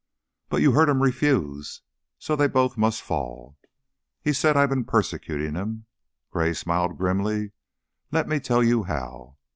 But 0.49 0.63
you 0.63 0.71
heard 0.71 0.89
him 0.89 1.03
refuse. 1.03 1.83
So 2.17 2.35
they 2.35 2.47
must 2.47 2.75
both 2.75 2.99
fall. 3.07 3.59
He 4.19 4.33
said 4.33 4.57
I've 4.57 4.69
been 4.69 4.83
persecuting 4.83 5.53
him" 5.53 5.85
Gray 6.31 6.53
smiled 6.53 6.97
grimly. 6.97 7.51
"Let 8.11 8.27
me 8.27 8.39
tell 8.39 8.63
you 8.63 8.81
how. 8.85 9.37